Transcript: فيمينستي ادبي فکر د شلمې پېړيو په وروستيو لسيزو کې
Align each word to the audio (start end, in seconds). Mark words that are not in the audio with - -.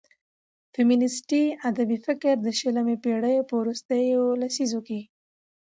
فيمينستي 0.73 1.41
ادبي 1.69 1.97
فکر 2.07 2.35
د 2.41 2.47
شلمې 2.59 2.95
پېړيو 3.03 3.47
په 3.49 3.53
وروستيو 3.61 4.21
لسيزو 4.41 4.79
کې 4.87 4.99